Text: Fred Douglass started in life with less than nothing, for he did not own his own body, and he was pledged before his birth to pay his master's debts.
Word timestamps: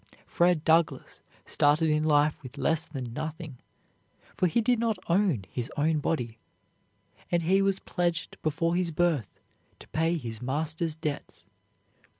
Fred 0.25 0.63
Douglass 0.65 1.21
started 1.45 1.91
in 1.91 2.03
life 2.03 2.41
with 2.41 2.57
less 2.57 2.85
than 2.87 3.13
nothing, 3.13 3.59
for 4.35 4.47
he 4.47 4.59
did 4.59 4.79
not 4.79 4.97
own 5.07 5.45
his 5.51 5.71
own 5.77 5.99
body, 5.99 6.39
and 7.31 7.43
he 7.43 7.61
was 7.61 7.77
pledged 7.77 8.41
before 8.41 8.73
his 8.75 8.89
birth 8.89 9.39
to 9.77 9.87
pay 9.89 10.17
his 10.17 10.41
master's 10.41 10.95
debts. 10.95 11.45